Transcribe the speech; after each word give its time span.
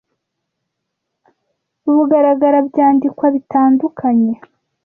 bugaragara 1.95 2.57
byandikwa 2.69 3.25
bitandukanye 3.35 4.33